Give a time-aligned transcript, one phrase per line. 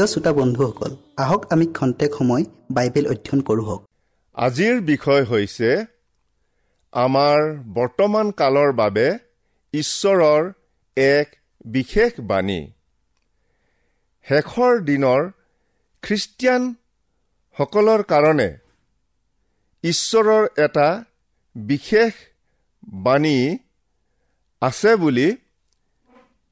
[0.00, 2.44] প্ৰিয় শ্ৰোতা বন্ধুসকল আহক আমি খন্তেক সময়
[2.76, 3.78] বাইবেল অধ্যয়ন কৰোঁ
[4.34, 5.70] আজিৰ বিষয় হৈছে
[6.92, 7.38] আমাৰ
[7.78, 9.06] বৰ্তমান কালৰ বাবে
[9.74, 10.42] ঈশ্বৰৰ
[10.96, 11.28] এক
[11.66, 12.60] বিশেষ বাণী।
[14.26, 15.20] শেষৰ দিনৰ
[16.02, 18.50] খ্ৰীষ্টিয়ানসকলৰ কাৰণে
[19.84, 20.88] ঈশ্বৰৰ এটা
[21.56, 22.12] বিশেষ
[23.04, 23.38] বাণী
[24.62, 25.28] আছে বুলি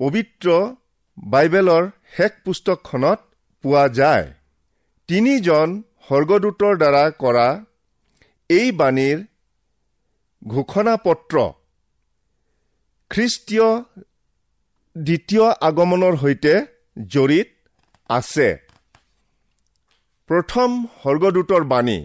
[0.00, 0.48] পবিত্ৰ
[1.18, 1.84] বাইবেলৰ
[2.16, 3.27] শেষ পুস্তকখনত
[3.64, 4.26] পোৱা যায়।
[5.08, 5.68] তিনিজন
[6.06, 7.48] স্বৰ্গদূতৰ দ্বাৰা কৰা
[8.50, 9.18] এই বাণীৰ
[10.42, 11.34] ঘোষণা পত্ৰ
[13.10, 13.68] খ্ৰীষ্টীয়
[14.96, 16.54] দ্বিতীয় আগমনৰ সৈতে
[16.96, 17.48] জড়িত
[18.10, 18.48] আছে।
[20.30, 20.68] প্ৰথম
[21.02, 21.98] স্বৰ্গদূতৰ বাণী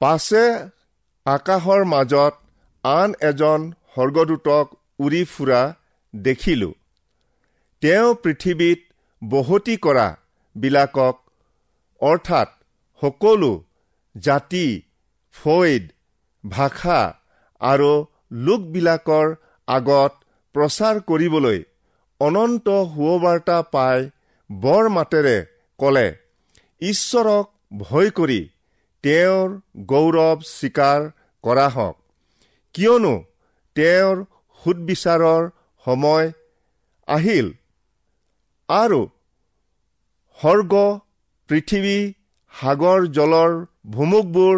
[0.00, 0.44] পাছে
[1.26, 2.34] আকাশৰ মাজত
[2.84, 3.60] আন এজন
[3.94, 4.66] স্বৰ্গদূতক
[5.04, 5.62] উৰি ফুৰা
[6.14, 6.74] দেখিলোঁ।
[7.82, 8.80] তেওঁ পৃথিৱীত
[9.22, 10.06] বসতি কৰা
[10.56, 11.16] বিলাকক
[12.00, 12.48] অৰ্থাৎ
[13.02, 13.52] সকলো
[14.14, 14.66] জাতি
[15.34, 15.82] ফৈদ
[16.44, 17.00] ভাষা
[17.60, 17.92] আৰু
[18.46, 19.26] লোকবিলাকৰ
[19.68, 20.12] আগত
[20.54, 21.58] প্ৰচাৰ কৰিবলৈ
[22.20, 23.98] অনন্ত সুবাৰ্তা পাই
[24.50, 25.36] বৰ মাতেৰে
[25.78, 26.08] ক'লে
[26.82, 27.46] ঈশ্বৰক
[27.78, 28.40] ভয় কৰি
[29.04, 29.48] তেওঁৰ
[29.92, 31.00] গৌৰৱ স্বীকাৰ
[31.44, 31.96] কৰা হওক।
[32.74, 33.14] কিয়নো
[33.76, 34.16] তেওঁৰ
[34.62, 35.42] সুদবিচাৰৰ
[35.84, 36.26] সময়
[37.08, 37.46] আহিল
[38.68, 39.00] আৰু
[40.38, 40.72] স্বৰ্গ
[41.50, 41.98] পৃথিৱী
[42.54, 43.52] সাগৰ জলৰ
[43.90, 44.56] ভুমুকবোৰ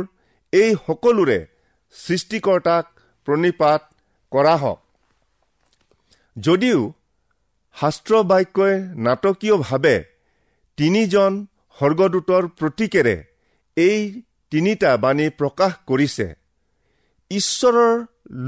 [0.53, 1.39] এই সকলোৰে
[1.95, 2.85] সৃষ্টিকৰ্তাক
[3.29, 3.83] প্ৰণিপাত
[4.33, 4.81] কৰা হওক।
[6.37, 6.81] যদিও
[7.77, 8.77] শাস্ত্ৰ বাক্যই
[9.07, 9.97] নাটকীয়ভাৱে
[10.79, 11.33] তিনিজন
[11.79, 13.17] স্বৰ্গদূতৰ প্ৰতীকেৰে
[13.77, 13.99] এই
[14.53, 16.27] তিনিটা বাণী প্ৰকাশ কৰিছে
[17.31, 17.95] ঈশ্বৰৰ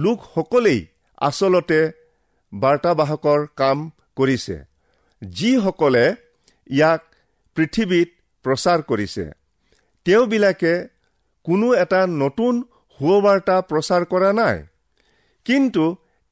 [0.05, 0.81] লোকসকলেই
[1.21, 1.81] আচলতে
[2.53, 3.79] বাৰ্তাবাহকৰ কাম
[4.17, 4.57] কৰিছে।
[5.23, 6.07] যিসকলে
[6.71, 7.03] ইয়াক
[7.57, 8.09] পৃথিৱীত
[8.45, 9.25] প্ৰচাৰ কৰিছে
[10.07, 10.75] তেওঁবিলাকে
[11.45, 12.55] কোনো এটা নতুন
[13.01, 14.57] সুবাৰ্তা প্ৰচাৰ কৰা নাই
[15.45, 15.85] কিন্তু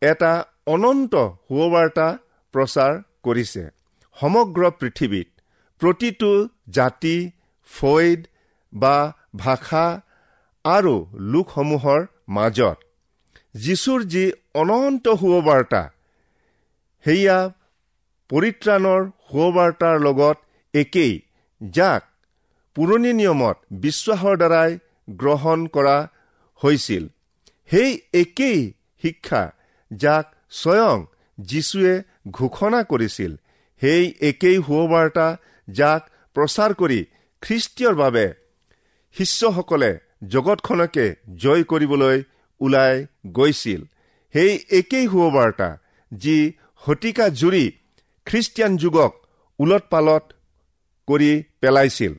[0.02, 0.32] এটা
[0.67, 1.14] অনন্ত
[1.49, 2.08] সুবাৰ্তা
[2.55, 2.93] প্ৰচাৰ
[3.23, 3.64] কৰিছে।
[4.17, 5.29] সমগ্ৰ পৃথিৱীত
[5.81, 6.32] প্ৰতিটো
[6.69, 7.17] জাতি
[7.70, 8.20] ফৈদ
[8.73, 8.96] বা
[9.37, 9.87] ভাষা
[10.64, 10.94] আৰু
[11.32, 12.79] লোকসমূহৰ মাজত
[13.55, 14.25] যীশুৰ যি
[14.55, 15.82] অনন্ত সুবাৰ্তা
[17.05, 17.38] সেয়া
[18.30, 20.36] পৰিত্ৰাণৰ সুবাৰ্তাৰ লগত
[20.75, 21.22] একেই
[21.60, 22.02] যাক
[22.75, 24.78] পুৰণি নিয়মত বিশ্বাসৰ দ্বাৰাই
[25.10, 26.08] গ্ৰহণ কৰা
[26.64, 27.08] হৈছিল।
[27.70, 28.72] সেই একেই
[29.02, 29.52] শিক্ষা
[29.90, 31.04] যাক স্বয়ং
[31.40, 33.36] যীশুৱে ঘোষণা কৰিছিল।
[33.80, 35.36] সেই একেই সুবাৰ্তা
[35.69, 36.02] যাক
[36.34, 37.00] প্ৰচাৰ কৰি
[37.42, 38.34] খ্ৰীষ্টীয়ৰ বাবে
[39.12, 42.23] শিষ্যসকলে জগতখনকে জয় কৰিবলৈ
[42.61, 43.85] ওলাই গৈছিল।
[44.32, 45.78] সেই একেই সুবাৰ্তা
[46.12, 46.52] যি
[46.87, 47.64] শতিকা জুৰি
[48.28, 49.12] খ্ৰীষ্টিয়ান যুগক
[49.58, 50.25] ওলট পালট
[51.08, 52.12] কৰি পেলাইছিল।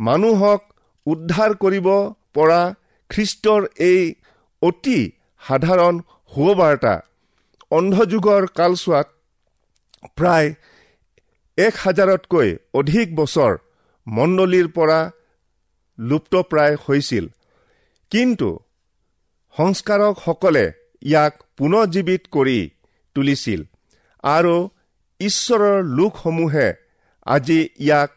[0.00, 0.60] মানুহক
[1.06, 1.88] উদ্ধাৰ কৰিব
[2.34, 2.60] পৰা
[3.10, 4.02] খ্ৰীষ্টৰ এই
[4.62, 4.98] অতি
[5.42, 5.94] সাধাৰণ
[6.32, 6.94] সুবাৰ্তা
[7.70, 9.08] অন্ধযুগৰ কালচোৱাত
[10.16, 10.48] প্ৰায়
[11.58, 12.48] এক হাজাৰতকৈ
[12.80, 13.52] অধিক বছৰ
[14.06, 15.00] মণ্ডলীৰ পৰা
[15.98, 17.24] লুপ্তপ্ৰায় হৈছিল।
[18.12, 18.48] কিন্তু
[19.54, 20.64] সংস্কাৰকসকলে
[21.02, 22.58] ইয়াক পুনৰ্জীৱিত কৰি
[23.16, 23.60] তুলিছিল
[24.24, 24.56] আৰু
[25.20, 26.68] ঈশ্বৰৰ লোকসমূহে
[27.26, 28.10] আজি ইয়াক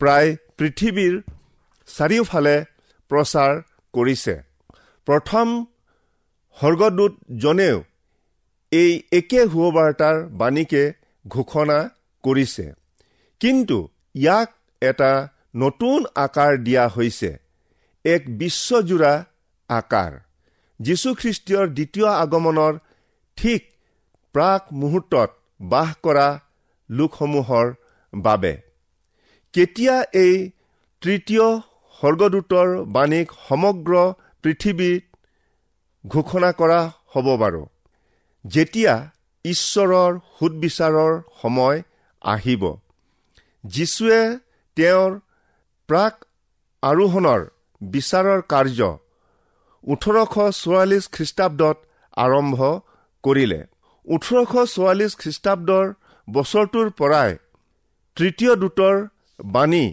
[0.00, 1.14] প্ৰায় পৃথিৱীৰ
[1.88, 2.56] চাৰিওফালে
[3.10, 3.52] প্ৰচাৰ
[3.94, 4.34] কৰিছে।
[5.06, 5.46] প্ৰথম
[6.56, 7.78] স্বৰ্গদূতজনেও
[8.72, 10.84] এই একে সুবাৰ্তাৰ বাণীকে
[11.28, 11.78] ঘোষণা
[12.24, 12.66] কৰিছে।
[13.40, 13.78] কিন্তু
[14.14, 14.48] ইয়াক
[14.82, 15.12] এটা
[15.56, 17.30] নতুন আকাৰ দিয়া হৈছে
[18.04, 19.12] এক বিশ্বজোৰা
[19.68, 20.12] আকাৰ।
[20.80, 22.72] যীশুখ্ৰীষ্টীয়ৰ দ্বিতীয় আগমনৰ
[23.38, 23.62] ঠিক
[24.34, 25.30] প্ৰাক মুহূৰ্তত
[25.72, 26.26] বাস কৰা
[26.90, 27.66] লোকসমূহৰ
[28.12, 28.52] বাবে।
[29.54, 30.34] কেতিয়া এই
[31.02, 31.46] তৃতীয়
[32.00, 33.92] স্বৰ্গদূতৰ বাণীক সমগ্ৰ
[34.42, 35.02] পৃথিৱীত
[36.04, 36.80] ঘোষণা কৰা
[37.12, 37.62] হ'ব বাৰু?
[38.44, 38.94] যেতিয়া
[39.44, 41.78] ঈশ্বৰৰ সুদবিচাৰৰ সময়
[42.22, 42.62] আহিব
[43.64, 44.20] যীশুৱে
[44.76, 45.12] তেওঁৰ
[45.88, 46.14] প্ৰাক
[46.82, 47.40] আৰোহণৰ
[47.80, 48.80] বিচাৰৰ কাৰ্য
[49.84, 51.76] ওঠৰশ চৌৰাল্লিছ খ্ৰীষ্টাব্দত
[52.16, 52.58] আৰম্ভ
[53.24, 53.60] কৰিলে।
[54.06, 55.86] ওঠৰশ চৌৰাল্লিছ খ্ৰীষ্টাব্দৰ
[56.28, 57.30] বছৰটোৰ পৰাই
[58.16, 58.96] তৃতীয় দূতৰ
[59.38, 59.84] বাণী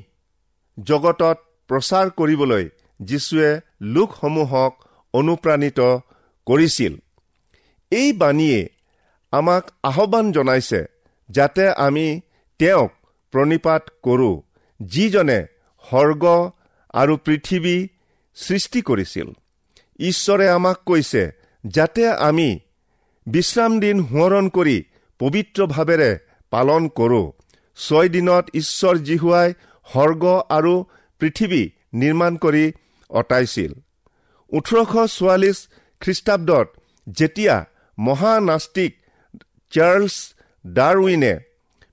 [0.78, 1.38] জগতত
[1.70, 2.64] প্ৰচাৰ কৰিবলৈ
[3.02, 3.50] যীশুৱে
[3.82, 4.72] লোকসমূহক
[5.14, 5.80] অনুপ্ৰাণিত
[6.48, 6.94] কৰিছিল।
[7.92, 8.70] এই বাণীয়ে
[9.34, 10.82] আমাক আহ্বান জনাইছে
[11.30, 12.08] যাতে আমি
[12.60, 12.92] তেওঁক
[13.34, 14.36] প্ৰণিপাত কৰোঁ
[14.80, 15.40] যিজনে
[15.84, 16.24] স্বৰ্গ
[16.94, 17.78] আৰু পৃথিৱী
[18.38, 19.28] সৃষ্টি কৰিছিল।
[20.00, 21.24] ঈশ্বৰে আমাক কৈছে
[21.64, 22.50] যাতে আমি
[23.28, 24.78] বিশ্ৰাম দিন সোঁৱৰণ কৰি
[25.20, 26.12] পবিত্ৰ ভাৱেৰে
[26.52, 27.26] পালন কৰোঁ।
[27.78, 29.50] ছয় দিনত ঈশ্বৰ জিহুৱাই
[29.88, 30.74] সৰ্গ আৰু
[31.22, 31.62] পৃথিৱী
[31.94, 32.66] নিৰ্মাণ কৰি
[33.10, 33.72] অটাইছিল
[34.52, 35.58] ওঠৰশ চৌৱাল্লিছ
[36.02, 36.68] খ্ৰীষ্টাব্দত
[37.08, 37.56] যেতিয়া
[37.98, 38.92] মহানাস্তিক
[39.74, 40.16] চাৰ্লছ
[40.66, 41.34] ডাৰউইনে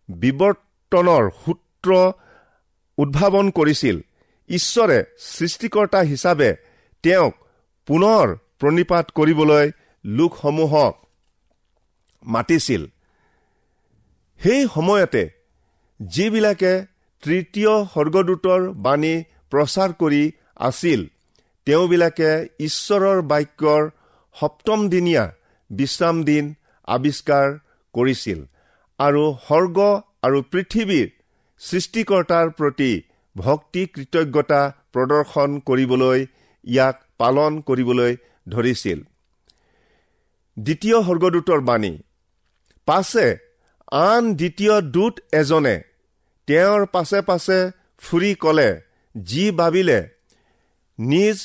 [0.08, 1.90] বিৱৰ্তনৰ সূত্ৰ
[2.98, 3.96] উদ্ভাৱন কৰিছিল
[4.50, 6.50] ঈশ্বৰে সৃষ্টিকৰ্তা হিচাপে
[7.04, 7.34] তেওঁক
[7.88, 8.26] পুনৰ
[8.58, 9.66] প্ৰণিপাত কৰিবলৈ
[10.04, 10.94] লোকসমূহক
[12.24, 12.82] মাতিছিল।
[14.40, 15.22] সেই সময়তে
[16.00, 16.72] যিবিলাকে
[17.22, 19.14] তৃতীয় স্বৰ্গদূতৰ বাণী
[19.50, 20.22] প্ৰচাৰ কৰি
[20.68, 21.00] আছিল
[21.66, 23.82] তেওঁবিলাকে ঈশ্বৰৰ বাক্যৰ
[24.36, 25.24] সপ্তম দিনীয়া
[25.70, 26.44] বিশ্ৰাম দিন
[26.88, 27.46] আৱিষ্কাৰ
[27.94, 28.38] কৰিছিল
[29.00, 29.78] আৰু স্বৰ্গ
[30.26, 31.08] আৰু পৃথিৱীৰ
[31.60, 32.92] সৃষ্টিকৰ্তাৰ প্ৰতি
[33.36, 36.18] ভক্তি কৃতজ্ঞতা প্ৰদৰ্শন কৰিবলৈ
[36.64, 38.12] ইয়াক পালন কৰিবলৈ
[38.46, 38.98] ধৰিছিল।
[40.56, 41.92] দ্বিতীয় স্বৰ্গদূতৰ বাণী
[42.88, 43.26] পাছে
[44.06, 45.76] আন দ্বিতীয় দূত এজনে
[46.48, 47.58] তেওঁৰ পাছে পাছে
[48.02, 48.70] ফুৰি কলে
[49.14, 49.98] যি ভাবিলে
[50.98, 51.38] নিজ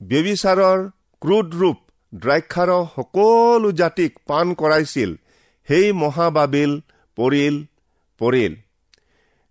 [0.00, 0.78] ব্যবিচাৰৰ
[1.22, 1.78] ক্ৰোধ ৰূপ
[2.12, 5.10] দ্ৰাক্ষাৰ সকলো জাতিক পাণ কৰাইছিল
[5.68, 6.72] সেই মহাবাবিল
[7.18, 7.56] পৰিল
[8.20, 8.52] পৰিল।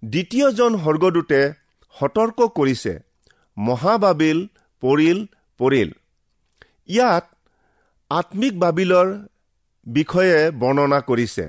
[0.04, 1.42] দ্বিতীয়জন স্বৰ্গদূতে
[1.96, 2.94] সতৰ্ক কৰিছে
[3.58, 4.40] মহাবাবিল
[4.84, 5.20] পৰিল
[5.60, 5.90] পৰিল।
[6.94, 7.26] ইয়াত
[8.12, 9.08] আত্মিক বাবিলৰ
[9.86, 11.46] বিষয়ে বৰ্ণনা কৰিছে।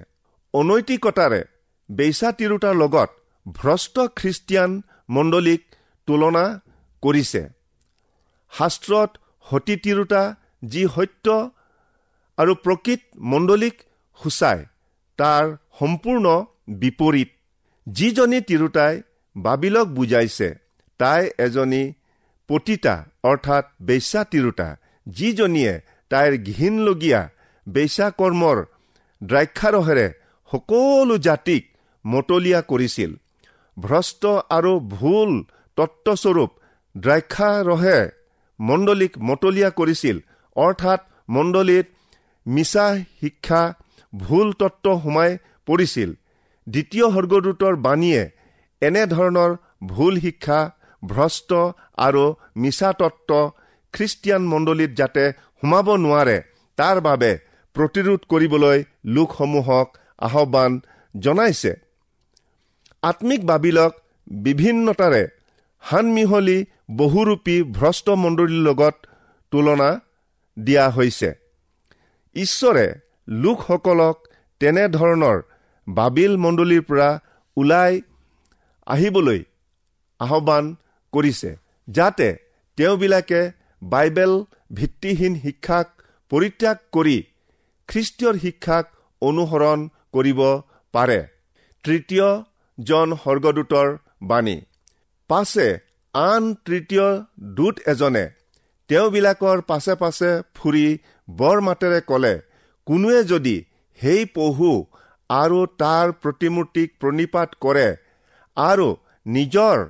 [0.55, 1.41] অনৈতিকতাৰে
[1.88, 3.11] বেইচা তিৰোতাৰ লগত
[3.47, 4.71] ভ্ৰষ্ট খ্ৰীষ্টিয়ান
[5.09, 5.62] মণ্ডলীক
[6.09, 6.45] তুলনা
[7.03, 7.43] কৰিছে।
[8.53, 9.11] শাস্ত্ৰত
[9.47, 10.23] সতী তিৰোতা
[10.73, 11.26] যি সত্য
[12.38, 13.76] আৰু প্ৰকৃত মণ্ডলীক
[14.21, 14.62] সূচায়
[15.19, 15.45] তাৰ
[15.79, 16.26] সম্পূৰ্ণ
[16.81, 17.31] বিপৰীত।
[17.87, 18.95] যিজনী তিৰোতাই
[19.37, 20.49] বাবিলক বুজাইছে
[21.00, 21.83] তাই এজনী
[22.49, 24.69] পতিতা অৰ্থাৎ বেশ্যা তিৰোতা।
[25.07, 25.75] যিজনীয়ে
[26.11, 27.21] তাইৰ ঘীনলগীয়া
[27.66, 28.59] বেশ্যা কৰ্মৰ
[29.21, 30.06] দ্ৰাক্ষাৰহেৰে
[30.50, 31.62] সকলো জাতিক
[32.04, 33.11] মতলীয়া কৰিছিল।
[33.76, 34.23] ভ্ৰষ্ট
[34.56, 35.30] আৰু ভুল
[35.78, 36.50] তত্বস্বৰূপ
[36.94, 37.99] দ্ৰাক্ষাৰহে
[38.61, 40.16] মণ্ডলীক মতলীয়া কৰিছিল
[40.56, 41.87] অৰ্থাৎ মণ্ডলীত
[42.47, 42.87] মিছা
[43.21, 43.62] শিক্ষা
[44.12, 45.30] ভুল তত্ত্ব সোমাই
[45.68, 46.11] পৰিছিল।
[46.66, 48.23] দ্বিতীয় স্বৰ্গদূতৰ বাণীয়ে
[48.83, 49.50] এনেধৰণৰ
[49.90, 50.61] ভুল শিক্ষা
[51.02, 51.50] ভ্ৰষ্ট
[52.06, 52.25] আৰু
[52.62, 53.30] মিছা তত্ত্ব
[53.94, 55.25] খ্ৰীষ্টিয়ান মণ্ডলীত যাতে
[55.59, 56.37] সোমাব নোৱাৰে
[56.78, 57.30] তাৰ বাবে
[57.75, 58.78] প্ৰতিৰোধ কৰিবলৈ
[59.14, 59.88] লোকসমূহক
[60.19, 60.73] আহ্বান
[61.14, 61.73] জনাইছে।
[63.02, 63.93] আত্মিক বাবিলক
[64.45, 65.23] বিভিন্নতাৰে
[65.83, 66.59] সানমিহলি
[66.99, 68.97] বহুৰূপী ভ্ৰষ্ট মণ্ডলীৰ লগত
[69.52, 69.90] তুলনা
[70.57, 71.31] দিয়া হৈছে।
[72.37, 72.87] ঈশ্বৰে
[73.43, 74.16] লোকসকলক
[74.61, 75.38] তেনেধৰণৰ
[75.87, 77.09] বাবিল মণ্ডলীৰ পৰা
[77.57, 77.93] ওলাই
[78.87, 79.40] আহিবলৈ
[80.21, 80.64] আহ্বান
[81.12, 81.50] কৰিছে
[81.88, 82.28] যাতে
[82.78, 83.40] তেওঁবিলাকে
[83.83, 84.33] বাইবেল
[84.73, 85.87] ভিত্তিহীন শিক্ষাক
[86.31, 87.16] পৰিত্যাগ কৰি
[87.88, 88.85] খ্ৰীষ্টীয় শিক্ষাক
[89.23, 89.79] অনুসৰণ
[90.14, 90.41] কৰিব
[90.95, 91.21] পাৰে।
[91.85, 93.88] তৃতীয়জন স্বৰ্গদূতৰ
[94.29, 94.57] বাণী।
[95.31, 95.67] পাছে
[96.14, 97.07] আন তৃতীয়
[97.57, 98.25] দূত এজনে
[98.91, 100.87] তেওঁবিলাকৰ পাছে পাছে ফুৰি
[101.29, 102.35] বৰ মাতেৰে কলে
[102.87, 103.57] কোনোৱে যদি
[104.00, 104.71] সেই পহু
[105.31, 107.87] আৰু তাৰ প্ৰতিমূৰ্তিক প্ৰণিপাত কৰে
[108.57, 108.88] আৰু
[109.26, 109.85] নিজৰ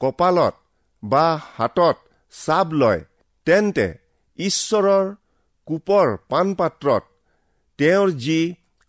[0.00, 0.54] কপালত
[1.02, 1.26] বা
[1.56, 1.96] হাতত
[2.34, 3.00] চাপ লয়
[3.46, 3.86] তেন্তে
[4.38, 5.04] ঈশ্বৰৰ
[5.68, 7.02] কোপৰ পাণপাত্ৰত
[7.78, 8.40] তেওঁৰ যি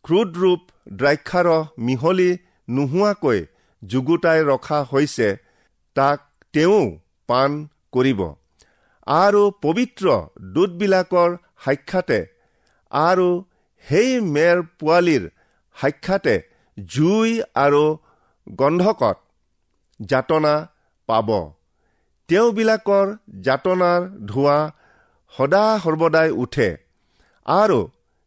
[0.06, 0.62] ক্ৰোধৰূপ
[0.94, 2.29] দ্ৰাক্ষাৰস মিহলি
[2.70, 3.39] নোহোৱাকৈ
[3.82, 5.27] যুগুতাই ৰখা হৈছে
[5.96, 6.20] তাক
[6.53, 6.86] তেওঁ
[7.29, 7.51] পাণ
[7.91, 8.22] কৰিব।
[9.17, 10.06] আৰু পবিত্ৰ
[10.53, 11.29] দূতবিলাকৰ
[11.65, 12.20] সাক্ষাতে
[12.91, 13.27] আৰু
[13.88, 15.24] সেই মেৰ পোৱালীৰ
[15.75, 16.36] সাক্ষাতে
[16.77, 17.84] জুই আৰু
[18.56, 19.17] গন্ধকত
[20.00, 20.56] যাতনা
[21.10, 21.29] পাব।
[22.29, 23.08] তেওঁবিলাকৰ
[23.41, 24.58] যাতনাৰ ধোঁৱা
[25.34, 26.70] সদা সৰ্বদাই উঠে।
[27.46, 27.79] আৰু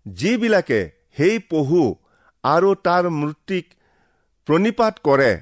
[0.06, 0.80] যিবিলাকে
[1.16, 1.82] সেই পহু
[2.44, 3.66] আৰু তাৰ মূৰ্তিক
[4.48, 5.32] প্ৰণিপাত কৰে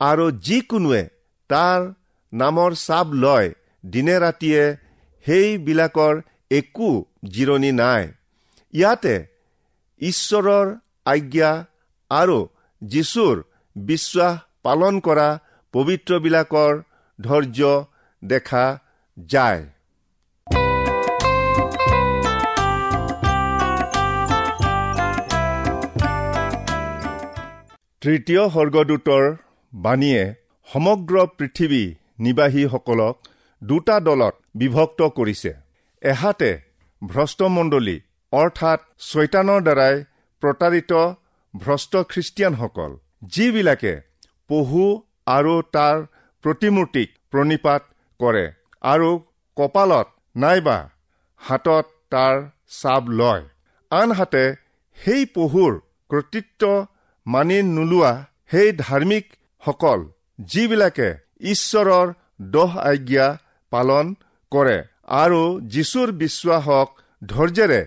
[0.00, 1.02] আৰু যিকোনোৱে
[1.50, 1.80] তাৰ
[2.32, 3.48] নামৰ চাপ লয়
[3.84, 4.62] দিনে ৰাতিয়ে
[5.26, 6.14] সেইবিলাকৰ
[6.50, 6.90] একো
[7.24, 8.04] জিৰণি নাই।
[8.74, 9.16] ইয়াতে
[10.00, 10.66] ঈশ্বৰৰ
[11.06, 11.52] আজ্ঞা
[12.10, 12.38] আৰু
[12.82, 13.36] যীশুৰ
[13.76, 15.28] বিশ্বাস পালন কৰা
[15.72, 16.72] পবিত্ৰবিলাকৰ
[17.20, 17.60] ধৈৰ্য
[18.24, 18.66] দেখা
[19.16, 19.62] যায়।
[28.02, 29.24] তৃতীয় স্বৰ্গদূতৰ
[29.72, 30.22] বাণীয়ে
[30.68, 31.82] সমগ্ৰ পৃথিৱী
[32.24, 33.14] নিবাসীসকলক
[33.62, 35.50] দুটা দলত বিভক্ত কৰিছে।
[36.02, 36.50] এহাতে
[37.02, 37.96] ভ্ৰষ্টমণ্ডলী
[38.32, 39.96] অৰ্থাৎ চৈতানৰ দ্বাৰাই
[40.42, 40.92] প্ৰতাৰিত
[41.54, 42.90] ভ্ৰষ্ট খ্ৰীষ্টিয়ানসকল
[43.32, 43.94] যিবিলাকে
[44.50, 44.84] পহু
[45.36, 45.96] আৰু তাৰ
[46.44, 47.82] প্ৰতিমূৰ্তিক প্ৰণিপাত
[48.20, 48.44] কৰে
[48.84, 49.10] আৰু
[49.56, 50.78] কপালত নাইবা
[51.40, 52.36] হাতত তাৰ
[52.76, 53.42] চাপ লয়।
[53.90, 54.44] আনহাতে
[54.98, 55.72] সেই পহুৰ
[56.10, 56.62] কৰ্তৃত্ব
[57.28, 58.12] মানি নোলোৱা
[58.50, 60.00] সেই ধাৰ্মিকসকল
[60.50, 61.08] যিবিলাকে
[61.52, 62.06] ঈশ্বৰৰ
[62.54, 63.26] দহ আজ্ঞা
[63.72, 64.06] পালন
[64.52, 64.78] কৰে
[65.18, 65.42] আৰু
[65.74, 66.88] যীশুৰ বিশ্বাসক
[67.22, 67.80] ধৈৰ্যেৰে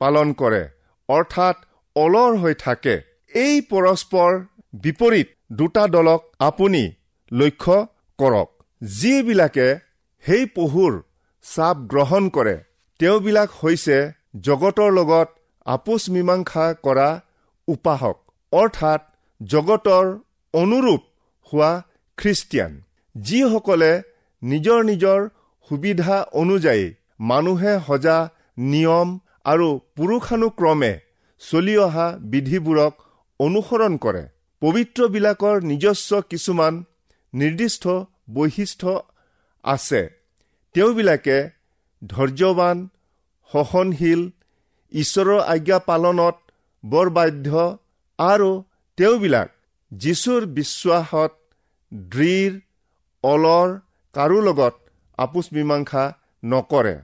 [0.00, 0.62] পালন কৰে
[1.08, 1.56] অৰ্থাৎ
[1.96, 2.94] অলৰ হৈ থাকে।
[3.34, 4.30] এই পৰস্পৰ
[4.84, 5.28] বিপৰীত
[5.58, 6.84] দুটা দলক আপুনি
[7.32, 7.76] লক্ষ্য
[8.18, 8.48] কৰক।
[8.82, 9.68] যিবিলাকে
[10.24, 10.92] সেই পহুৰ
[11.44, 12.56] চাপ গ্ৰহণ কৰে
[13.00, 13.98] তেওঁবিলাক হৈছে
[14.40, 15.28] জগতৰ লগত
[15.66, 17.08] আপোচ মীমাংসা কৰা
[17.68, 18.16] উপাসক।
[18.52, 19.02] অৰ্থাৎ
[19.40, 20.06] জগতৰ
[20.54, 21.02] অনুৰূপ
[21.52, 21.72] হোৱা
[22.18, 22.72] খ্ৰীষ্টিয়ান
[23.14, 23.92] যিসকলে
[24.42, 25.20] নিজৰ নিজৰ
[25.70, 26.84] সুবিধা অনুযায়ী
[27.20, 28.18] মানুহে সজা
[28.70, 29.08] নিয়ম
[29.44, 30.92] আৰু পুৰুষানুক্ৰমে
[31.42, 32.94] চলি অহা বিধিবোৰক
[33.40, 34.24] অনুসৰণ কৰে।
[34.62, 36.74] পবিত্ৰবিলাকৰ নিজস্ব কিছুমান
[37.34, 37.84] নিৰ্দিষ্ট
[38.34, 38.90] বৈশিষ্ট্য
[39.64, 40.02] আছে।
[40.74, 41.38] তেওঁবিলাকে
[42.02, 42.76] ধৈৰ্যৱান
[43.52, 44.20] সহনশীল
[44.92, 46.36] ঈশ্বৰৰ আজ্ঞা পালনত
[46.84, 47.48] বৰ বাধ্য
[48.18, 48.50] আৰু
[48.98, 49.48] তেওঁবিলাক
[49.92, 51.32] যীশুৰ বিশ্বাসত
[52.12, 52.54] দৃঢ়
[53.24, 53.68] অলৰ
[54.14, 54.74] কাৰো লগত
[55.18, 56.04] আপোচ মীমাংসা
[56.44, 56.94] নকৰে।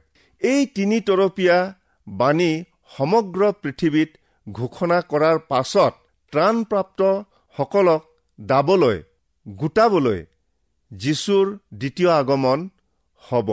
[0.42, 1.58] এই তিনিতৰপীয়া
[2.06, 2.52] বাণী
[2.96, 4.10] সমগ্ৰ পৃথিৱীত
[4.46, 5.92] ঘোষণা কৰাৰ পাছত
[6.32, 8.02] ত্ৰাণপ্ৰাপ্তসকলক
[8.38, 8.98] দাবলৈ
[9.46, 10.20] গোটাবলৈ
[10.90, 12.68] যীশুৰ দ্বিতীয় আগমন
[13.22, 13.48] হ'ব।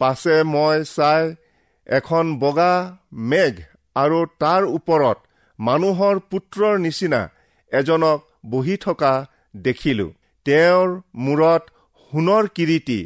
[0.00, 1.22] পাছে মই চাই
[1.86, 2.72] এখন বগা
[3.30, 3.54] মেঘ
[3.96, 5.18] আৰু তাৰ ওপৰত
[5.60, 7.20] মানুহৰ পুত্ৰৰ নিচিনা
[7.72, 8.18] এজনক
[8.50, 9.12] বহি থকা
[9.56, 10.06] দেখিলো।
[10.46, 10.88] তেওঁৰ
[11.24, 11.62] মূৰত
[12.12, 13.00] সোণৰ কিৰিটি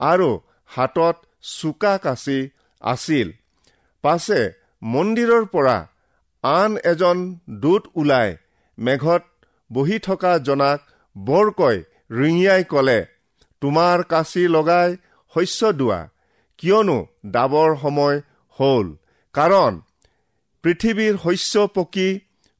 [0.00, 0.30] আৰু
[0.66, 2.38] হাতত চোকা কাচি
[2.82, 3.28] আছিল।
[4.04, 4.40] পাছে
[4.82, 5.76] মন্দিৰৰ পৰা
[6.44, 7.18] আন এজন
[7.62, 8.28] দূত ওলাই
[8.78, 9.22] মেঘত
[9.72, 10.80] বহি থকা জনাক
[11.16, 11.76] বৰকৈ
[12.10, 13.00] ৰিঙিয়াই কলে
[13.62, 14.96] তোমাৰ কাচি লগাই
[15.34, 16.00] শস্য দোৱা।
[16.58, 18.16] কিয়নো ডাবৰ সময়
[18.58, 18.86] হ'ল।
[19.34, 19.72] কাৰণ
[20.64, 22.08] পৃথিৱীৰ শস্য পকি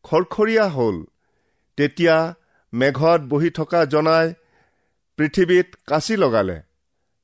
[0.04, 0.96] খৰখৰীয়া হ'ল
[1.76, 2.16] তেতিয়া
[2.72, 4.26] মেঘত বহি থকা জনাই
[5.18, 6.58] পৃথিৱীত কাচি লগালে।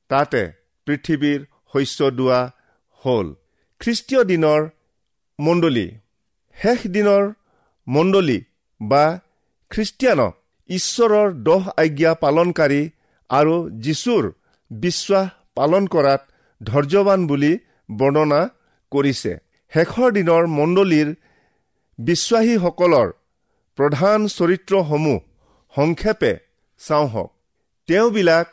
[0.09, 0.41] তাতে
[0.85, 1.39] পৃথিৱীৰ
[1.73, 2.41] শস্য দোৱা
[3.01, 3.27] হ'ল।
[3.81, 4.61] খ্ৰীষ্টীয় দিনৰ
[5.39, 5.87] মণ্ডলী।
[6.55, 7.23] শেষ দিনৰ
[7.87, 8.39] মণ্ডলী
[8.81, 9.19] বা
[9.71, 10.33] খ্ৰীষ্টিয়ানক
[10.69, 12.81] ঈশ্বৰৰ দহ আজ্ঞা পালনকাৰী
[13.29, 14.23] আৰু যীশুৰ
[14.71, 16.21] বিশ্বাস পালন কৰাত
[16.61, 17.51] ধৈৰ্যৱান বুলি
[17.91, 18.41] বৰ্ণনা
[18.91, 19.46] কৰিছে।
[19.77, 21.09] শেষৰ দিনৰ মণ্ডলীৰ
[21.99, 23.09] বিশ্বাসীসকলৰ
[23.77, 25.19] প্ৰধান চৰিত্ৰসমূহ
[25.73, 26.31] সংক্ষেপে
[26.81, 27.29] চাওঁহক
[27.89, 28.47] তেওঁবিলাক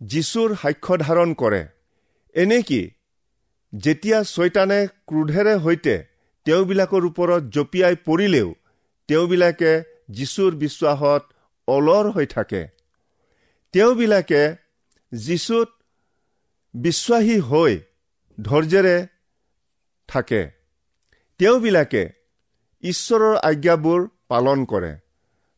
[0.00, 1.62] যীশুৰ সাক্ষ্য ধাৰণ কৰে।
[2.34, 2.80] এনেকি
[3.72, 5.96] যেতিয়া ছয়তানে ক্ৰোধেৰে সৈতে
[6.46, 8.48] তেওঁবিলাকৰ ওপৰত জঁপিয়াই পৰিলেও
[9.08, 9.72] তেওঁবিলাকে
[10.10, 11.22] যীশুৰ বিশ্বাসত
[11.68, 12.62] অলৰ হৈ থাকে।
[13.72, 14.42] তেওঁবিলাকে
[15.12, 15.68] যীশুত
[16.74, 17.74] বিশ্বাসী হৈ
[18.38, 18.96] ধৈৰ্যেৰে
[20.08, 20.42] থাকে।
[21.40, 22.04] তেওঁবিলাকে
[22.82, 24.92] ঈশ্বৰৰ আজ্ঞাবোৰ পালন কৰে।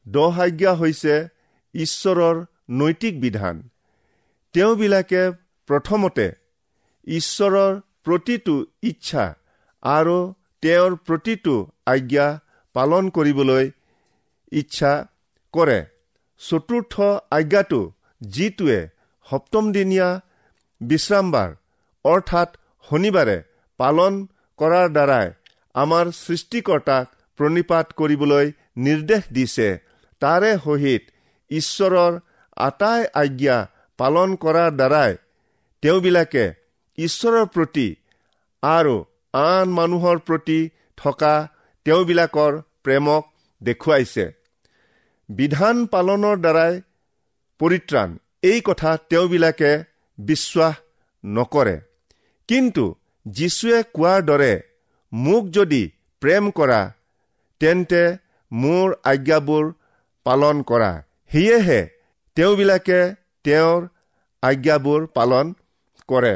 [0.06, 1.14] দহ আজ্ঞা হৈছে
[1.74, 2.36] ঈশ্বৰৰ
[2.80, 3.56] নৈতিক বিধান।
[4.54, 5.22] তেওঁবিলাকে
[5.68, 6.26] প্ৰথমতে
[7.06, 9.24] ঈশ্বৰৰ প্ৰতিটো ইচ্ছা
[9.82, 10.16] আৰু
[10.62, 11.54] তেওঁৰ প্ৰতিটো
[11.86, 12.26] আজ্ঞা
[12.74, 13.70] পালন কৰিবলৈ
[14.52, 14.92] ইচ্ছা
[15.54, 15.80] কৰে।
[16.40, 16.94] চতুৰ্থ
[17.30, 17.80] আজ্ঞাটো
[18.20, 18.80] যিটোৱে
[19.26, 20.08] সপ্তমদিনীয়া
[20.80, 21.50] বিশ্ৰামবাৰ
[22.04, 22.50] অৰ্থাৎ
[22.90, 23.38] শনিবাৰে
[23.80, 24.12] পালন
[24.60, 25.26] কৰাৰ দ্বাৰাই
[25.74, 27.04] আমাৰ সৃষ্টিকৰ্তাক
[27.38, 28.46] প্ৰণিপাত কৰিবলৈ
[28.86, 29.68] নিৰ্দেশ দিছে।
[30.22, 31.02] তাৰে সহিত
[31.50, 32.12] ঈশ্বৰৰ
[32.56, 33.58] আটাই আজ্ঞা
[33.98, 35.12] পালন কৰাৰ দ্বাৰাই
[35.82, 36.44] তেওঁবিলাকে
[36.98, 37.88] ঈশ্বৰৰ প্ৰতি
[38.62, 38.96] আৰু
[39.34, 40.60] আন মানুহৰ প্ৰতি
[40.98, 41.34] থকা
[41.86, 42.52] তেওঁবিলাকৰ
[42.84, 43.24] প্ৰেমক
[43.62, 44.24] দেখুৱাইছে।
[45.28, 46.74] বিধান পালনৰ দ্বাৰাই
[47.60, 48.10] পৰিত্ৰাণ
[48.42, 49.72] এই কথা তেওঁবিলাকে
[50.18, 50.74] বিশ্বাস
[51.24, 51.76] নকৰে।
[52.48, 52.84] কিন্তু
[53.26, 54.52] যীশুৱে কোৱাৰ দৰে
[55.12, 55.82] মোক যদি
[56.22, 56.80] প্ৰেম কৰা
[57.60, 58.02] তেন্তে
[58.52, 59.64] মোৰ আজ্ঞাবোৰ
[60.26, 60.92] পালন কৰা।
[61.30, 61.80] সেয়েহে
[62.36, 63.00] তেওঁবিলাকে
[63.44, 63.80] তেওঁৰ
[64.42, 65.46] আজ্ঞাবোৰ পালন
[66.08, 66.34] কৰে।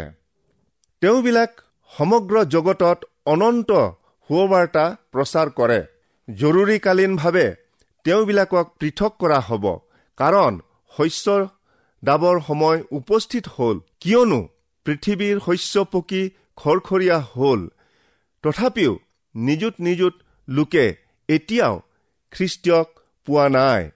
[1.02, 1.50] তেওঁবিলাক
[1.92, 3.70] সমগ্ৰ জগতত অনন্ত
[4.30, 5.80] সুবাৰ্তা প্ৰচাৰ কৰে।
[6.28, 7.46] জৰুৰীকালীনভাৱে
[8.04, 9.64] তেওঁবিলাকক পৃথক কৰা হ'ব
[10.18, 10.52] কাৰণ
[10.96, 11.42] শস্যৰ
[12.02, 14.40] ডাবৰ সময় উপস্থিত হ'ল। কিয়নো
[14.86, 16.22] পৃথিৱীৰ শস্য পকি
[16.56, 17.60] খৰখৰীয়া হ'ল।
[18.44, 18.92] তথাপিও
[19.34, 20.14] নিযুত নিযুত
[20.48, 20.86] লোকে
[21.28, 21.74] এতিয়াও
[22.32, 22.88] খ্ৰীষ্টিয়ক
[23.26, 23.90] পোৱা নাই।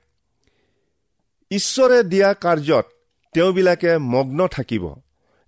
[1.50, 2.86] ঈশ্বৰে দিয়া কাৰ্যত
[3.34, 4.84] তেওঁবিলাকে মগ্ন থাকিব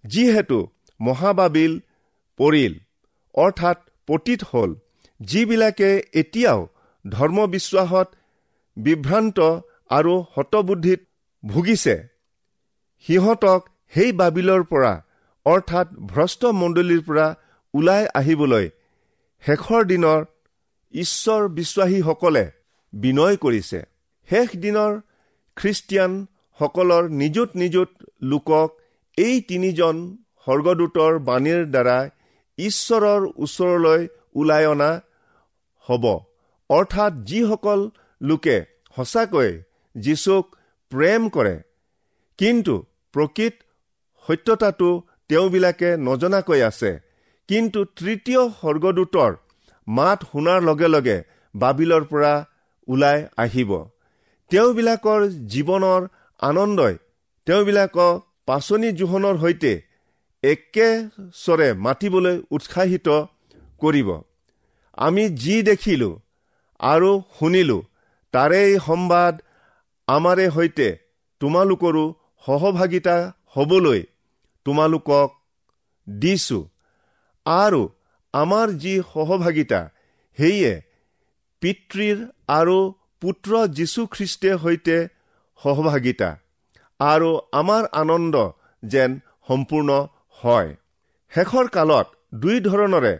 [0.04, 0.58] যিহেতু
[1.00, 1.72] মহাবাবিল
[2.38, 2.74] পৰিল
[3.34, 4.70] অৰ্থাৎ পতীত হ'ল
[5.20, 6.60] যিবিলাকে এতিয়াও
[7.04, 8.08] ধৰ্মবিশ্বাসত
[8.76, 9.38] বিভ্ৰান্ত
[9.90, 11.00] আৰু হতবুদ্ধিত
[11.44, 11.96] ভুগিছে।
[13.04, 13.60] সিহঁতক
[13.94, 14.92] সেই বাবিলৰ পৰা
[15.52, 17.26] অৰ্থাৎ ভ্ৰষ্ট মণ্ডলীৰ পৰা
[17.74, 18.66] ওলাই আহিবলৈ
[19.42, 20.20] শেষৰ দিনৰ
[20.94, 22.44] ঈশ্বৰ বিশ্বাসীসকলে
[22.92, 23.80] বিনয় কৰিছে।
[24.28, 24.92] শেষ দিনৰ
[25.56, 27.90] খ্ৰীষ্টিয়ানসকলৰ নিযুত নিযুত
[28.22, 28.68] লোকক
[29.18, 29.96] এই তিনিজন
[30.46, 31.98] স্বৰ্গদূতৰ বাণীৰ দ্বাৰা
[32.58, 34.00] ঈশ্বৰৰ ওচৰলৈ
[34.40, 34.90] ওলাই অনা
[35.88, 36.04] হ'ব।
[36.70, 37.80] অৰ্থাৎ যিসকল
[38.20, 38.56] লোকে
[38.96, 39.50] সঁচাকৈ
[39.94, 40.44] যীশুক
[40.92, 41.56] প্ৰেম কৰে
[42.38, 42.74] কিন্তু
[43.14, 43.54] প্ৰকৃত
[44.26, 44.90] সত্যতাটো
[45.30, 46.90] তেওঁবিলাকে নজনাকৈ আছে।
[47.48, 49.32] কিন্তু তৃতীয় স্বৰ্গদূতৰ
[49.86, 51.18] মাত শুনাৰ লগে লগে
[51.54, 52.32] বাবিলৰ পৰা
[52.88, 53.70] ওলাই আহিব।
[54.50, 55.20] তেওঁবিলাকৰ
[55.52, 56.02] জীৱনৰ
[56.42, 56.94] আনন্দই
[57.46, 58.14] তেওঁবিলাকক
[58.48, 59.72] পাচনি জোহনৰ সৈতে
[60.42, 63.08] একেস্বৰে মাতিবলৈ উৎসাহিত
[63.82, 64.08] কৰিব।
[64.98, 66.14] আমি যি দেখিলোঁ
[66.80, 67.80] আৰু শুনিলোঁ
[68.34, 69.34] তাৰেই সম্বাদ
[70.08, 70.88] আমাৰে সৈতে
[71.40, 72.04] তোমালোকৰো
[72.44, 73.16] সহভাগিতা
[73.54, 74.00] হ'বলৈ
[74.70, 75.30] তোমালোকক
[76.08, 76.64] দিছোঁ।
[77.46, 77.82] আৰু
[78.34, 79.80] আমাৰ যি সহভাগিতা
[80.38, 80.72] সেয়ে
[81.62, 82.76] পিতৃৰ আৰু
[83.22, 84.96] পুত্ৰ যীশুখ্ৰীষ্টে সৈতে
[85.60, 86.28] সহভাগিতা
[87.00, 88.34] আৰু আমাৰ আনন্দ
[88.84, 89.10] যেন
[89.48, 89.90] সম্পূৰ্ণ
[90.42, 90.70] হয়।
[91.32, 93.12] শেষৰ কালত দুই ধৰণৰে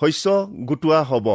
[0.00, 0.26] শস্য
[0.64, 1.26] গোটোৱা হ'ব।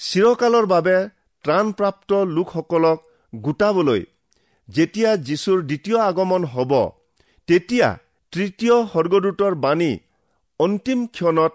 [0.00, 0.96] চিৰকালৰ বাবে
[1.44, 2.98] ত্ৰাণপ্ৰাপ্ত লোকসকলক
[3.32, 4.02] গোটাবলৈ
[4.68, 6.72] যেতিয়া যীশুৰ দ্বিতীয় আগমন হ'ব
[7.48, 7.88] তেতিয়া
[8.32, 9.92] তৃতীয় স্বৰ্গদূতৰ বাণী
[10.60, 11.52] অন্তিম ক্ষণত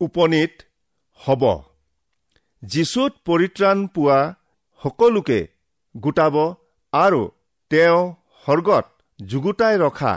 [0.00, 0.52] উপনীত
[1.20, 1.42] হ'ব।
[2.62, 4.18] যীশুত পৰিত্ৰাণ পোৱা
[4.82, 5.38] সকলোকে
[5.96, 6.36] গোটাব
[6.92, 7.22] আৰু
[7.70, 8.00] তেওঁ
[8.44, 8.84] স্বৰ্গত
[9.20, 10.12] যুগুতাই ৰখা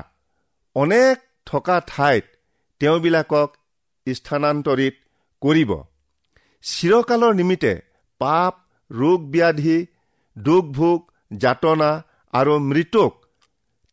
[0.75, 2.25] অনেক থকা ঠাইত
[2.81, 3.49] তেওঁবিলাকক
[4.07, 4.95] স্থানান্তৰিত
[5.41, 5.71] কৰিব।
[6.63, 7.73] চিৰকালৰ নিমিত্তে
[8.21, 8.53] পাপ
[8.91, 9.77] ৰোগ ব্যাধি
[10.37, 10.99] দুখ ভোগ
[11.37, 11.89] যাতনা
[12.33, 13.11] আৰু মৃত্যুক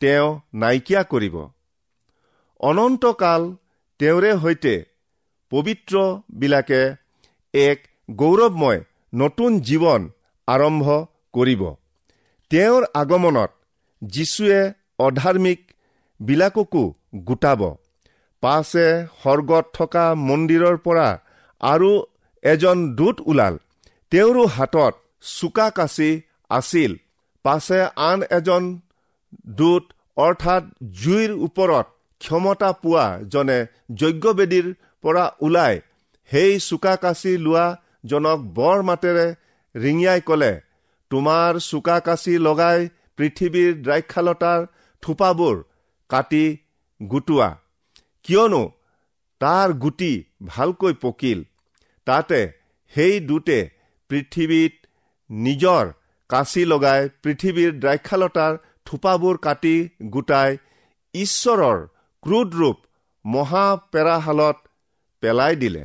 [0.00, 1.36] তেওঁ নাইকিয়া কৰিব।
[2.60, 3.42] অনন্তকাল
[4.00, 4.74] তেওঁৰে সৈতে
[5.52, 6.80] পবিত্ৰবিলাকে
[7.54, 7.78] এক
[8.10, 8.80] গৌৰৱময়
[9.14, 10.00] নতুন জীৱন
[10.48, 10.86] আৰম্ভ
[11.32, 11.62] কৰিব।
[12.50, 13.50] তেওঁৰ আগমনত
[14.02, 14.60] যীশুৱে
[14.98, 17.60] অধাৰ্মিকবিলাককো গোটাব।
[18.42, 18.86] পাছে
[19.22, 21.08] স্বৰ্গত থকা মন্দিৰৰ পৰা
[21.60, 21.90] আৰু
[22.42, 23.54] এজন দূত ওলাল।
[24.10, 26.10] তেওঁৰো হাতত চোকা কাচি
[26.50, 26.92] আছিল।
[27.44, 28.64] পাছে আন এজন
[29.46, 29.84] দূত
[30.16, 31.86] অৰ্থাৎ জুইৰ ওপৰত
[32.20, 33.58] ক্ষমতা পোৱা জনে
[33.94, 34.66] যজ্ঞবেদীৰ
[35.02, 35.74] পৰা ওলাই
[36.30, 37.66] সেই চোকা কাচি লোৱা
[38.06, 39.26] জনক বৰ মাতেৰে
[39.74, 40.52] ৰিঙিয়াই কলে
[41.10, 42.78] তোমাৰ চোকা কাচি লগাই
[43.16, 44.60] পৃথিৱীৰ দ্ৰাক্ষালতাৰ
[45.02, 45.56] থোপাবোৰ
[46.10, 46.44] কাটি
[47.00, 47.48] গোটোৱা।
[48.24, 48.62] কিয়নো
[49.40, 50.12] তাৰ গুটি
[50.46, 51.38] ভালকৈ পকিল।
[52.06, 52.40] তাতে
[52.92, 53.58] সেই দুটে
[54.10, 54.74] পৃথিৱীত
[55.30, 55.84] নিজৰ
[56.30, 58.52] কাচি লগাই পৃথিৱীৰ দ্ৰাক্ষালতাৰ
[58.86, 59.76] থোপাবোৰ কাটি
[60.10, 60.50] গোটাই
[61.14, 61.80] ঈশ্বৰৰ
[62.22, 62.76] ক্ৰোধৰূপ
[63.24, 64.56] মহাপেৰাশালত
[65.22, 65.84] পেলাই দিলে।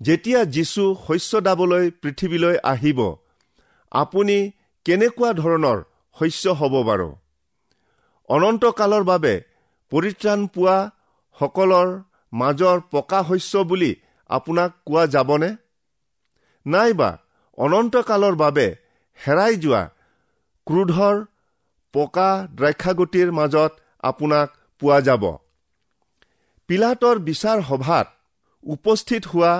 [0.00, 3.00] যেতিয়া যীশু শস্য দাবলৈ পৃথিৱীলৈ আহিব
[3.92, 4.36] আপুনি
[4.86, 5.78] কেনেকুৱা ধৰণৰ
[6.16, 7.08] শস্য হ'ব বাৰু?
[8.28, 9.34] অনন্তকালৰ বাবে
[9.92, 10.76] পৰিত্ৰাণ পোৱা
[11.40, 11.88] সকলৰ
[12.32, 13.92] মাজৰ পকা শস্য বুলি
[14.30, 15.50] আপোনাক কোৱা যাবনে?
[16.66, 17.10] নাইবা
[17.58, 18.66] অনন্তকালৰ বাবে
[19.18, 19.82] হেৰাই যোৱা
[20.66, 21.16] ক্ৰোধৰ
[21.94, 24.48] পকা দ্ৰাক্ষাগুটিৰ মাজত আপোনাক
[24.80, 25.24] পোৱা যাব।
[26.68, 28.06] পিলাতৰ বিচাৰ সভাত
[28.64, 29.52] উপস্থিত হোৱা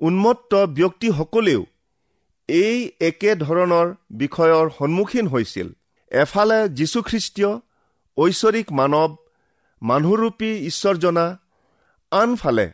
[0.00, 1.62] উন্মত্ত ব্যক্তিসকলেও
[2.48, 3.86] এই একে ধৰণৰ
[4.20, 5.68] বিষয়ৰ সন্মুখীন হৈছিল।
[6.10, 7.52] এফালে যীশুখ্ৰীষ্টীয়
[8.16, 9.10] ঐশ্বৰিক মানৱ
[9.82, 11.26] মানুহৰূপী ঈশ্বৰজনা
[12.12, 12.66] আনফালে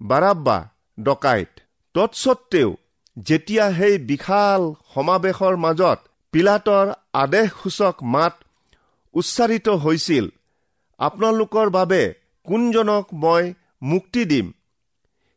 [0.00, 0.58] বাৰাব্বা
[0.98, 1.50] ডকাইত।
[1.94, 2.70] তৎসত্বেও
[3.16, 4.62] যেতিয়া সেই বিশাল
[4.94, 5.98] সমাৱেশৰ মাজত
[6.32, 8.34] পিলাতৰ আদেশসূচক মাত
[9.14, 10.24] উচ্চাৰিত হৈছিল
[10.98, 14.52] আপোনালোকৰ বাবে কোনজনক মই মুক্তি দিম?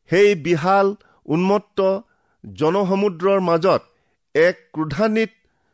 [0.09, 1.79] সেই বিশাল উন্মত্ত
[2.53, 3.81] জনসমুদ্ৰৰ মাজত
[4.35, 5.31] এক ক্ৰোধান্বিত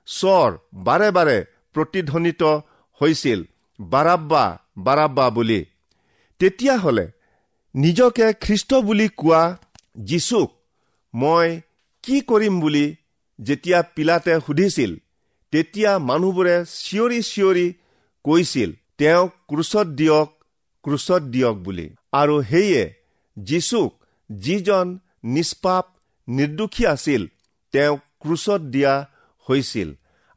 [0.08, 1.38] স্বৰ বাৰে বাৰে
[1.74, 2.44] প্ৰতিধ্বনিত
[3.02, 3.44] হৈছিল।
[3.80, 5.66] বাৰাব্বা বাৰাব্বা বুলি।
[6.40, 7.06] তেতিয়াহ'লে
[7.76, 9.58] নিজকে খ্ৰীষ্ট বুলি কোৱা
[9.98, 10.50] যীচুক
[11.14, 11.62] মই
[12.04, 12.96] কি কৰিম বুলি
[13.40, 14.92] যেতিয়া পিলাতে সুধিছিল
[15.52, 17.68] তেতিয়া মানুহবোৰে চিঞৰি চিঞৰি
[18.26, 20.30] কৈছিল তেওঁক ক্ৰুচত দিয়ক
[20.86, 22.84] ক্ৰুচত দিয়ক বুলি। আৰু সেয়ে
[23.38, 23.92] যীচুক
[24.30, 24.86] যিজন
[25.24, 25.86] নিষ্পাপ
[26.28, 27.22] নিৰ্দোষী আছিল
[27.74, 28.94] তেওঁক ক্ৰুচত দিয়া
[29.48, 29.90] হৈছিল।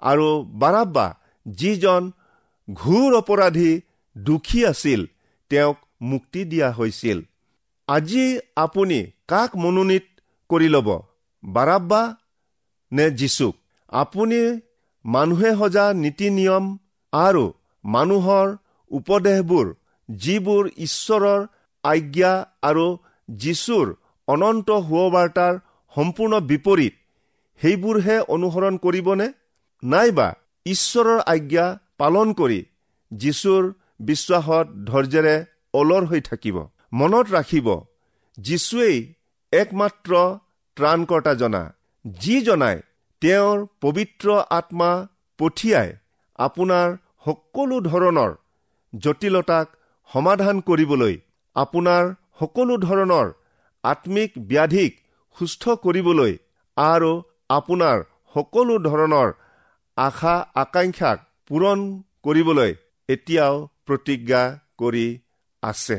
[0.03, 0.29] আৰু
[0.63, 1.07] বাৰাব্বা
[1.47, 2.03] যিজন
[2.69, 3.73] ঘোৰ অপৰাধী
[4.17, 5.01] দুখী আছিল
[5.51, 7.19] তেওঁক মুক্তি দিয়া হৈছিল।
[7.89, 8.25] আজি
[8.57, 8.99] আপুনি
[9.29, 10.07] কাক মনোনীত
[10.51, 10.89] কৰি ল'ব
[11.45, 12.03] বাৰাব্বা
[12.93, 13.55] নে যীচুক
[13.89, 14.41] আপুনি
[15.05, 16.65] মানুহে সজা নীতি নিয়ম
[17.13, 17.45] আৰু
[17.85, 18.47] মানুহৰ
[18.91, 19.67] উপদেশবোৰ
[20.09, 21.41] যিবোৰ ঈশ্বৰৰ
[21.85, 22.87] আজ্ঞা আৰু
[23.29, 23.87] যীশুৰ
[24.29, 25.55] অনন্ত সুবাৰ্তাৰ
[25.97, 26.95] সম্পূৰ্ণ বিপৰীত
[27.61, 29.27] সেইবোৰহে অনুসৰণ কৰিবনে?
[29.83, 30.29] নাইবা
[30.67, 31.67] ঈশ্বৰৰ আজ্ঞা
[31.99, 32.61] পালন কৰি
[33.13, 33.63] যীশুৰ
[34.01, 35.37] বিশ্বাসত ধৈৰ্যেৰে
[35.75, 36.57] অলৰ হৈ থাকিব।
[36.93, 37.69] মনত ৰাখিব
[38.39, 38.97] যীশুৱেই
[39.53, 40.13] একমাত্ৰ
[40.77, 41.63] ত্ৰাণকৰ্তা জনা
[42.05, 42.77] যি জনাই
[43.23, 44.91] তেওঁৰ পবিত্ৰ আত্মা
[45.39, 45.91] পঠিয়াই
[46.39, 46.89] আপোনাৰ
[47.25, 48.33] সকলো ধৰণৰ
[48.93, 49.67] জটিলতাক
[50.11, 51.15] সমাধান কৰিবলৈ
[51.57, 52.05] আপোনাৰ
[52.41, 53.27] সকলো ধৰণৰ
[53.85, 54.93] আত্মিক ব্যাধিক
[55.37, 56.33] সুস্থ কৰিবলৈ
[56.77, 57.13] আৰু
[57.51, 57.99] আপোনাৰ
[58.35, 59.29] সকলো ধৰণৰ
[59.97, 61.79] আশা আকাংক্ষাক পূৰণ
[62.25, 62.73] কৰিবলৈ
[63.09, 63.55] এতিয়াও
[63.87, 64.43] প্ৰতিজ্ঞা
[64.81, 65.07] কৰি
[65.63, 65.99] আছে।